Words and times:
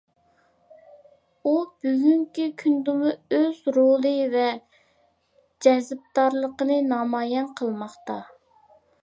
ئۇ 1.49 1.51
بۈگۈنكى 1.83 2.47
كۈندىمۇ 2.61 3.11
ئۆز 3.37 3.59
رولى 3.77 4.15
ۋە 4.33 4.47
جەزبىدارلىقىنى 5.67 6.81
نامايان 6.89 7.53
قىلماقتا. 7.63 8.19